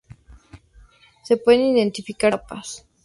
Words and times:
Se 1.21 1.37
pueden 1.37 1.77
identificar 1.77 2.31
tres 2.31 2.41
etapas. 2.43 2.87